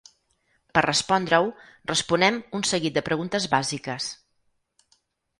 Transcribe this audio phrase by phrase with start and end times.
[0.77, 1.51] Per respondre-ho,
[1.91, 4.07] responem un seguit de preguntes bàsiques.